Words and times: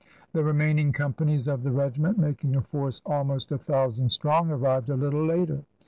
The 0.33 0.43
remaining 0.43 0.93
companies 0.93 1.47
of 1.47 1.61
the 1.61 1.69
regiment, 1.69 2.17
making 2.17 2.55
a 2.55 2.61
force 2.63 3.03
almost 3.05 3.51
a 3.51 3.59
thousand 3.59 4.07
oetron 4.07 4.09
strong, 4.09 4.49
arrived 4.49 4.89
a 4.89 4.95
little 4.95 5.23
later. 5.23 5.63